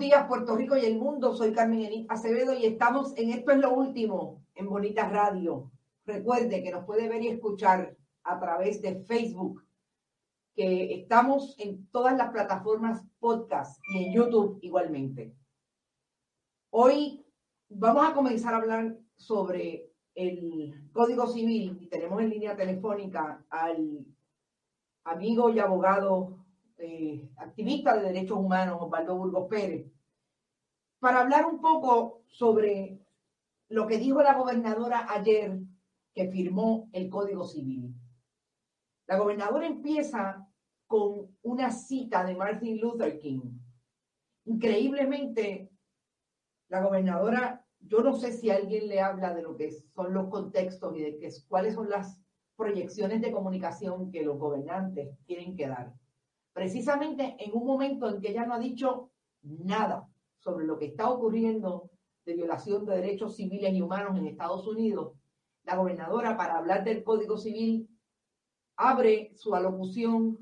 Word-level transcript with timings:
días, 0.00 0.26
Puerto 0.26 0.56
Rico 0.56 0.78
y 0.78 0.86
el 0.86 0.96
mundo. 0.96 1.36
Soy 1.36 1.52
Carmen 1.52 2.06
Acevedo 2.08 2.54
y 2.54 2.64
estamos 2.64 3.12
en 3.18 3.32
Esto 3.32 3.52
es 3.52 3.58
lo 3.58 3.74
último 3.74 4.42
en 4.54 4.66
Bonita 4.66 5.06
Radio. 5.06 5.70
Recuerde 6.06 6.62
que 6.62 6.72
nos 6.72 6.86
puede 6.86 7.06
ver 7.06 7.22
y 7.22 7.28
escuchar 7.28 7.94
a 8.22 8.40
través 8.40 8.80
de 8.80 9.04
Facebook, 9.04 9.62
que 10.54 10.94
estamos 10.94 11.54
en 11.58 11.86
todas 11.88 12.16
las 12.16 12.30
plataformas 12.30 13.04
podcast 13.18 13.78
y 13.92 14.06
en 14.06 14.14
YouTube 14.14 14.58
igualmente. 14.62 15.34
Hoy 16.70 17.22
vamos 17.68 18.08
a 18.08 18.14
comenzar 18.14 18.54
a 18.54 18.56
hablar 18.56 18.96
sobre 19.16 19.92
el 20.14 20.88
Código 20.92 21.26
Civil 21.26 21.76
y 21.78 21.88
tenemos 21.88 22.22
en 22.22 22.30
línea 22.30 22.56
telefónica 22.56 23.44
al 23.50 24.06
amigo 25.04 25.50
y 25.50 25.58
abogado 25.58 26.38
eh, 26.80 27.30
activista 27.36 27.96
de 27.96 28.08
derechos 28.08 28.38
humanos, 28.38 28.78
Osvaldo 28.80 29.16
Burgos 29.16 29.48
Pérez, 29.48 29.86
para 30.98 31.20
hablar 31.20 31.44
un 31.44 31.60
poco 31.60 32.22
sobre 32.26 32.98
lo 33.68 33.86
que 33.86 33.98
dijo 33.98 34.22
la 34.22 34.34
gobernadora 34.34 35.06
ayer 35.10 35.58
que 36.14 36.30
firmó 36.30 36.88
el 36.92 37.10
Código 37.10 37.44
Civil. 37.44 37.94
La 39.06 39.18
gobernadora 39.18 39.66
empieza 39.66 40.48
con 40.86 41.36
una 41.42 41.70
cita 41.70 42.24
de 42.24 42.34
Martin 42.34 42.80
Luther 42.80 43.18
King. 43.18 43.58
Increíblemente, 44.46 45.70
la 46.68 46.82
gobernadora, 46.82 47.64
yo 47.78 48.00
no 48.00 48.14
sé 48.16 48.32
si 48.32 48.50
alguien 48.50 48.88
le 48.88 49.00
habla 49.00 49.34
de 49.34 49.42
lo 49.42 49.56
que 49.56 49.70
son 49.70 50.14
los 50.14 50.28
contextos 50.28 50.96
y 50.96 51.02
de 51.02 51.18
que, 51.18 51.30
cuáles 51.46 51.74
son 51.74 51.90
las 51.90 52.20
proyecciones 52.56 53.20
de 53.20 53.32
comunicación 53.32 54.10
que 54.10 54.22
los 54.22 54.38
gobernantes 54.38 55.16
tienen 55.26 55.56
que 55.56 55.68
dar 55.68 55.94
precisamente 56.52 57.36
en 57.38 57.52
un 57.54 57.66
momento 57.66 58.08
en 58.08 58.20
que 58.20 58.30
ella 58.30 58.46
no 58.46 58.54
ha 58.54 58.58
dicho 58.58 59.10
nada 59.42 60.08
sobre 60.38 60.66
lo 60.66 60.78
que 60.78 60.86
está 60.86 61.10
ocurriendo 61.10 61.90
de 62.24 62.34
violación 62.34 62.84
de 62.84 62.96
derechos 62.96 63.36
civiles 63.36 63.72
y 63.72 63.82
humanos 63.82 64.16
en 64.18 64.26
Estados 64.26 64.66
Unidos, 64.66 65.14
la 65.64 65.76
gobernadora, 65.76 66.36
para 66.36 66.58
hablar 66.58 66.84
del 66.84 67.04
Código 67.04 67.36
Civil, 67.36 67.88
abre 68.76 69.32
su 69.34 69.54
alocución 69.54 70.38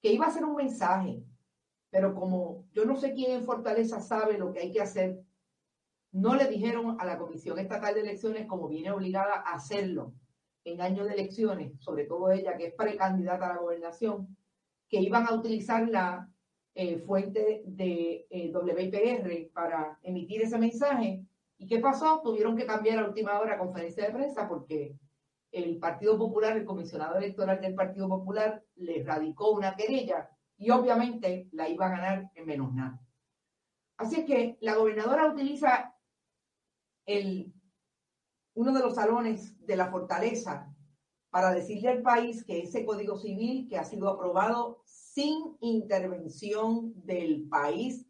que 0.00 0.12
iba 0.12 0.26
a 0.26 0.30
ser 0.30 0.44
un 0.44 0.56
mensaje, 0.56 1.22
pero 1.90 2.14
como 2.14 2.66
yo 2.72 2.84
no 2.84 2.96
sé 2.96 3.12
quién 3.12 3.32
en 3.32 3.44
Fortaleza 3.44 4.00
sabe 4.00 4.38
lo 4.38 4.52
que 4.52 4.60
hay 4.60 4.72
que 4.72 4.80
hacer, 4.80 5.20
no 6.10 6.34
le 6.34 6.46
dijeron 6.46 6.96
a 7.00 7.04
la 7.04 7.18
Comisión 7.18 7.58
Estatal 7.58 7.94
de 7.94 8.00
Elecciones, 8.00 8.46
como 8.46 8.68
viene 8.68 8.90
obligada 8.90 9.34
a 9.34 9.54
hacerlo 9.54 10.14
en 10.64 10.80
años 10.80 11.06
de 11.06 11.14
elecciones, 11.14 11.72
sobre 11.80 12.04
todo 12.04 12.30
ella 12.30 12.56
que 12.56 12.66
es 12.66 12.74
precandidata 12.74 13.46
a 13.46 13.54
la 13.54 13.60
gobernación, 13.60 14.36
que 14.92 15.00
iban 15.00 15.26
a 15.26 15.32
utilizar 15.32 15.88
la 15.88 16.28
eh, 16.74 16.98
fuente 16.98 17.62
de 17.64 18.26
eh, 18.28 18.52
WIPR 18.54 19.50
para 19.50 19.98
emitir 20.02 20.42
ese 20.42 20.58
mensaje. 20.58 21.24
¿Y 21.56 21.66
qué 21.66 21.78
pasó? 21.78 22.20
Tuvieron 22.22 22.58
que 22.58 22.66
cambiar 22.66 22.98
a 22.98 23.08
última 23.08 23.40
hora 23.40 23.58
conferencia 23.58 24.04
de 24.04 24.12
prensa 24.12 24.46
porque 24.46 24.94
el 25.50 25.78
Partido 25.78 26.18
Popular, 26.18 26.58
el 26.58 26.66
comisionado 26.66 27.16
electoral 27.16 27.62
del 27.62 27.74
Partido 27.74 28.06
Popular, 28.06 28.62
le 28.76 29.02
radicó 29.02 29.52
una 29.52 29.74
querella 29.76 30.28
y 30.58 30.68
obviamente 30.68 31.48
la 31.52 31.70
iba 31.70 31.86
a 31.86 31.96
ganar 31.96 32.30
en 32.34 32.44
menos 32.44 32.74
nada. 32.74 33.00
Así 33.96 34.20
es 34.20 34.26
que 34.26 34.58
la 34.60 34.74
gobernadora 34.74 35.32
utiliza 35.32 35.94
el, 37.06 37.50
uno 38.52 38.74
de 38.74 38.80
los 38.80 38.94
salones 38.94 39.56
de 39.66 39.76
la 39.76 39.90
fortaleza 39.90 40.70
para 41.32 41.54
decirle 41.54 41.88
al 41.88 42.02
país 42.02 42.44
que 42.44 42.60
ese 42.60 42.84
código 42.84 43.16
civil 43.16 43.66
que 43.66 43.78
ha 43.78 43.84
sido 43.84 44.10
aprobado 44.10 44.82
sin 44.84 45.56
intervención 45.62 46.92
del 47.06 47.48
país, 47.48 48.06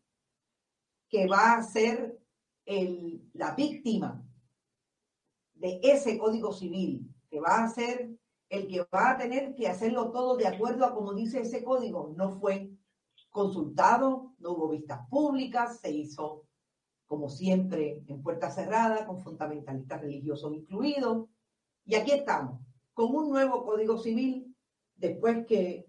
que 1.09 1.29
va 1.29 1.55
a 1.55 1.63
ser 1.63 2.21
el, 2.67 3.23
la 3.33 3.55
víctima 3.55 4.27
de 5.55 5.79
ese 5.85 6.19
código 6.19 6.53
civil, 6.53 7.15
que 7.31 7.39
va 7.39 7.63
a 7.63 7.69
ser 7.69 8.11
el 8.49 8.67
que 8.67 8.85
va 8.93 9.13
a 9.13 9.17
tener 9.17 9.55
que 9.55 9.69
hacerlo 9.69 10.11
todo 10.11 10.37
de 10.37 10.49
acuerdo 10.49 10.85
a 10.85 10.93
como 10.93 11.15
dice 11.15 11.43
ese 11.43 11.63
código, 11.63 12.13
no 12.17 12.41
fue 12.41 12.73
consultado, 13.31 14.35
no 14.41 14.51
hubo 14.51 14.69
vistas 14.71 15.07
públicas, 15.09 15.79
se 15.79 15.93
hizo 15.93 16.49
como 17.07 17.29
siempre 17.29 18.03
en 18.09 18.21
puerta 18.21 18.51
cerrada, 18.51 19.07
con 19.07 19.21
fundamentalistas 19.21 20.01
religiosos 20.01 20.53
incluidos. 20.55 21.29
Y 21.85 21.95
aquí 21.95 22.11
estamos, 22.11 22.61
con 23.03 23.17
un 23.17 23.31
nuevo 23.31 23.65
Código 23.65 23.99
Civil, 23.99 24.55
después 24.95 25.45
que 25.47 25.87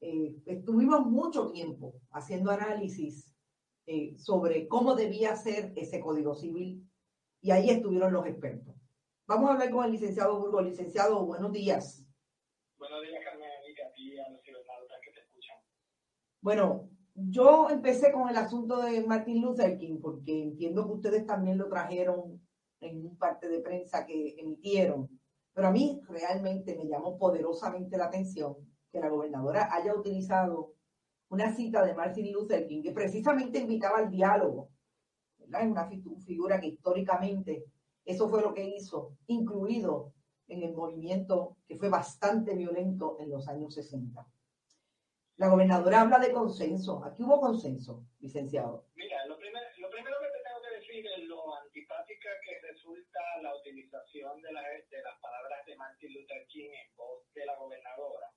eh, 0.00 0.34
estuvimos 0.46 1.04
mucho 1.04 1.50
tiempo 1.50 2.00
haciendo 2.10 2.50
análisis 2.50 3.36
eh, 3.84 4.16
sobre 4.16 4.66
cómo 4.66 4.94
debía 4.94 5.36
ser 5.36 5.74
ese 5.76 6.00
Código 6.00 6.34
Civil 6.34 6.88
y 7.42 7.50
ahí 7.50 7.68
estuvieron 7.68 8.14
los 8.14 8.26
expertos. 8.26 8.74
Vamos 9.26 9.50
a 9.50 9.52
hablar 9.52 9.70
con 9.70 9.84
el 9.84 9.92
licenciado 9.92 10.40
Burgos. 10.40 10.64
Licenciado, 10.64 11.22
buenos 11.26 11.52
días. 11.52 12.02
Buenos 12.78 13.02
días, 13.02 13.22
Carmen, 13.22 13.50
y 13.96 14.18
a 14.18 14.30
los 14.30 14.40
que 14.40 14.52
te 15.12 15.20
escuchan. 15.20 15.58
Bueno, 16.40 16.88
yo 17.14 17.68
empecé 17.68 18.10
con 18.10 18.30
el 18.30 18.36
asunto 18.38 18.80
de 18.80 19.04
Martin 19.04 19.42
Luther 19.42 19.76
King 19.76 19.98
porque 20.00 20.44
entiendo 20.44 20.86
que 20.86 20.92
ustedes 20.92 21.26
también 21.26 21.58
lo 21.58 21.68
trajeron 21.68 22.40
en 22.80 23.04
un 23.04 23.18
parte 23.18 23.50
de 23.50 23.60
prensa 23.60 24.06
que 24.06 24.34
emitieron. 24.38 25.10
Pero 25.54 25.68
a 25.68 25.70
mí 25.70 26.00
realmente 26.08 26.76
me 26.76 26.86
llamó 26.86 27.18
poderosamente 27.18 27.96
la 27.96 28.06
atención 28.06 28.56
que 28.90 29.00
la 29.00 29.08
gobernadora 29.08 29.68
haya 29.72 29.94
utilizado 29.94 30.74
una 31.28 31.54
cita 31.54 31.84
de 31.84 31.94
Martin 31.94 32.32
Luther 32.32 32.66
King 32.66 32.82
que 32.82 32.92
precisamente 32.92 33.58
invitaba 33.58 33.98
al 33.98 34.10
diálogo. 34.10 34.70
Es 35.38 35.66
una 35.66 35.88
figura 36.24 36.60
que 36.60 36.68
históricamente 36.68 37.64
eso 38.04 38.28
fue 38.28 38.42
lo 38.42 38.52
que 38.52 38.64
hizo, 38.64 39.16
incluido 39.26 40.12
en 40.48 40.62
el 40.62 40.74
movimiento 40.74 41.56
que 41.66 41.76
fue 41.76 41.88
bastante 41.88 42.54
violento 42.54 43.16
en 43.20 43.30
los 43.30 43.48
años 43.48 43.74
60. 43.74 44.26
La 45.36 45.48
gobernadora 45.48 46.02
habla 46.02 46.18
de 46.18 46.32
consenso. 46.32 47.02
Aquí 47.04 47.22
hubo 47.22 47.40
consenso, 47.40 48.04
licenciado. 48.20 48.86
Mira, 48.94 49.26
lo 49.26 49.38
primero, 49.38 49.66
lo 49.78 49.90
primero 49.90 50.16
que 50.20 50.28
te 50.28 50.44
tengo 50.44 50.60
que 50.62 50.76
decir 50.78 51.06
es 51.06 51.24
lo 51.26 51.56
antipática 51.56 52.28
que 52.44 52.60
resulta 52.68 53.20
la 53.42 53.56
utilización 53.56 54.42
de, 54.42 54.48
de 54.48 55.02
las 55.02 55.18
palabras 55.20 55.41
Luther 56.22 56.46
King 56.46 56.70
en 56.70 56.96
voz 56.96 57.22
de 57.34 57.44
la 57.44 57.56
gobernadora. 57.56 58.28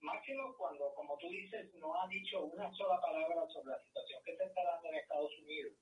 Máximo 0.00 0.54
cuando, 0.56 0.92
como 0.94 1.16
tú 1.18 1.28
dices, 1.28 1.72
no 1.74 1.94
ha 1.94 2.08
dicho 2.08 2.44
una 2.44 2.72
sola 2.74 3.00
palabra 3.00 3.46
sobre 3.52 3.72
la 3.72 3.82
situación 3.82 4.22
que 4.24 4.36
se 4.36 4.44
está 4.44 4.64
dando 4.64 4.88
en 4.88 4.94
Estados 4.96 5.32
Unidos. 5.38 5.74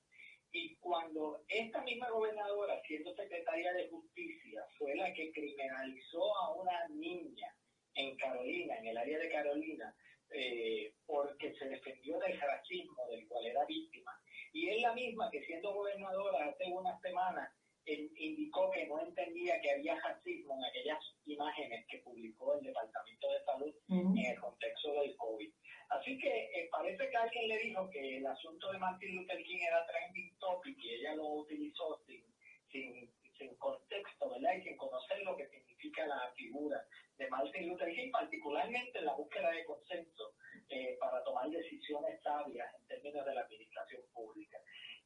Y 0.51 0.75
cuando 0.77 1.41
esta 1.47 1.81
misma 1.81 2.09
gobernadora, 2.09 2.81
siendo 2.87 3.13
secretaria 3.15 3.73
de 3.73 3.89
justicia, 3.89 4.65
fue 4.77 4.95
la 4.95 5.13
que 5.13 5.31
criminalizó 5.31 6.35
a 6.37 6.53
una 6.53 6.87
niña 6.89 7.53
en 7.95 8.15
Carolina, 8.17 8.77
en 8.77 8.87
el 8.87 8.97
área 8.97 9.19
de 9.19 9.31
Carolina, 9.31 9.95
eh, 10.29 10.93
porque 11.05 11.53
se 11.55 11.69
defendió 11.69 12.19
del 12.19 12.39
racismo 12.39 13.07
del 13.09 13.27
cual 13.27 13.45
era 13.45 13.65
víctima. 13.65 14.11
Y 14.53 14.69
es 14.69 14.81
la 14.81 14.93
misma 14.93 15.29
que 15.31 15.43
siendo 15.45 15.73
gobernadora 15.73 16.45
hace 16.45 16.65
unas 16.71 16.99
semanas 17.01 17.51
indicó 17.93 18.69
que 18.71 18.85
no 18.87 18.99
entendía 19.01 19.59
que 19.61 19.71
había 19.71 19.99
racismo 19.99 20.55
en 20.55 20.65
aquellas 20.65 20.99
imágenes 21.25 21.85
que 21.87 21.99
publicó 21.99 22.55
el 22.55 22.65
Departamento 22.65 23.31
de 23.31 23.43
Salud 23.45 23.75
en 23.89 24.17
el 24.17 24.39
contexto 24.39 24.91
del 24.93 25.15
COVID. 25.15 25.51
Así 25.89 26.17
que 26.17 26.27
eh, 26.27 26.67
parece 26.69 27.09
que 27.09 27.17
alguien 27.17 27.47
le 27.47 27.57
dijo 27.59 27.89
que 27.89 28.17
el 28.17 28.27
asunto 28.27 28.71
de 28.71 28.79
Martin 28.79 29.15
Luther 29.15 29.41
King 29.43 29.59
era 29.67 29.85
trending 29.85 30.37
topic 30.37 30.77
y 30.79 30.95
ella 30.95 31.15
lo 31.15 31.27
utilizó 31.27 32.01
sin, 32.05 32.23
sin, 32.69 33.09
sin 33.37 33.55
contexto, 33.55 34.29
¿verdad? 34.29 34.57
Y 34.57 34.63
sin 34.63 34.77
conocer 34.77 35.21
lo 35.23 35.37
que 35.37 35.47
significa 35.47 36.05
la 36.05 36.31
figura 36.35 36.85
de 37.17 37.29
Martin 37.29 37.69
Luther 37.69 37.93
King, 37.95 38.11
particularmente 38.11 38.99
en 38.99 39.05
la 39.05 39.13
búsqueda 39.13 39.49
de 39.51 39.65
consenso 39.65 40.33
eh, 40.69 40.97
para 40.99 41.23
tomar 41.23 41.49
decisiones 41.49 42.21
sabias 42.21 42.67
en 42.75 42.87
términos 42.87 43.25
de 43.25 43.33
la 43.33 43.41
administración 43.41 44.01
pública. 44.13 44.57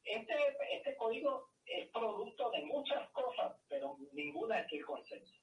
Este, 0.04 0.34
este 0.72 0.96
código 0.96 1.50
es 1.66 1.88
producto 1.90 2.50
de 2.50 2.64
muchas 2.64 3.08
cosas, 3.10 3.56
pero 3.68 3.96
ninguna 4.12 4.60
es 4.60 4.72
el 4.72 4.84
consenso. 4.84 5.34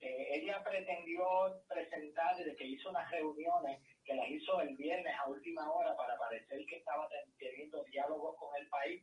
Eh, 0.00 0.28
ella 0.36 0.62
pretendió 0.62 1.24
presentar 1.68 2.36
desde 2.36 2.56
que 2.56 2.66
hizo 2.66 2.90
unas 2.90 3.10
reuniones, 3.10 3.80
que 4.04 4.14
las 4.14 4.28
hizo 4.28 4.60
el 4.60 4.76
viernes 4.76 5.14
a 5.18 5.28
última 5.28 5.70
hora 5.72 5.96
para 5.96 6.18
parecer 6.18 6.64
que 6.66 6.76
estaba 6.76 7.08
teniendo 7.38 7.82
diálogos 7.84 8.36
con 8.36 8.54
el 8.60 8.68
país, 8.68 9.02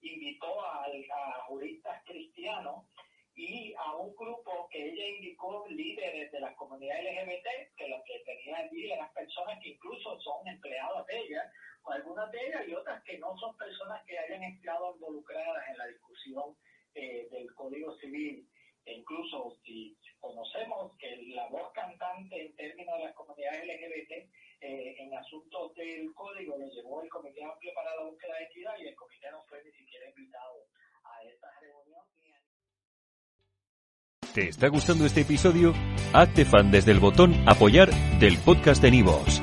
invitó 0.00 0.60
a, 0.64 0.86
a 0.86 1.42
juristas 1.46 2.02
cristianos 2.04 2.86
y 3.34 3.72
a 3.74 3.94
un 3.94 4.14
grupo 4.16 4.68
que 4.68 4.84
ella 4.84 5.06
indicó 5.16 5.64
líderes 5.68 6.32
de 6.32 6.40
las 6.40 6.56
comunidades 6.56 7.04
LGBT, 7.04 7.76
que 7.76 7.88
los 7.88 8.02
que 8.04 8.18
tenían 8.26 8.62
allí 8.62 8.90
eran 8.90 9.12
personas 9.12 9.60
que 9.62 9.70
incluso 9.70 10.18
son 10.20 10.48
empleadas 10.48 11.06
de 11.06 11.18
ella, 11.20 11.52
algunas 11.84 12.30
de 12.32 12.46
ellas 12.46 12.68
y 12.68 12.74
otras 12.74 13.02
que 13.04 13.18
no 13.18 13.37
han 14.38 14.52
estado 14.54 14.94
involucradas 14.94 15.68
en 15.70 15.78
la 15.78 15.86
discusión 15.86 16.56
eh, 16.94 17.28
del 17.30 17.52
Código 17.54 17.96
Civil, 17.98 18.48
e 18.84 18.94
incluso 18.94 19.56
si 19.64 19.96
conocemos 20.20 20.96
que 20.98 21.16
la 21.34 21.48
voz 21.48 21.72
cantante 21.72 22.46
en 22.46 22.56
términos 22.56 22.98
de 22.98 23.04
las 23.04 23.14
comunidades 23.14 23.64
LGBT 23.64 24.12
eh, 24.60 24.96
en 24.98 25.14
asuntos 25.14 25.74
del 25.74 26.12
Código 26.14 26.56
lo 26.56 26.68
llevó 26.68 27.02
el 27.02 27.10
Comité 27.10 27.44
Amplio 27.44 27.72
para 27.74 27.94
la 27.96 28.04
Búsqueda 28.04 28.34
de 28.36 28.44
Equidad 28.44 28.78
y 28.78 28.88
el 28.88 28.94
Comité 28.94 29.30
no 29.30 29.44
fue 29.48 29.62
ni 29.62 29.72
siquiera 29.72 30.08
invitado 30.08 30.66
a 31.04 31.22
esta 31.24 31.48
reunión 31.60 32.04
¿Te 34.34 34.48
está 34.48 34.68
gustando 34.68 35.04
este 35.04 35.22
episodio? 35.22 35.74
Hazte 36.12 36.44
fan 36.44 36.70
desde 36.70 36.92
el 36.92 37.00
botón 37.00 37.34
apoyar 37.48 37.90
del 38.20 38.38
podcast 38.38 38.80
de 38.80 38.90
Nivos. 38.90 39.42